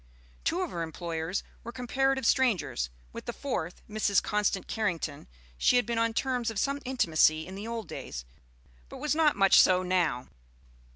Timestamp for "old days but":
7.67-8.97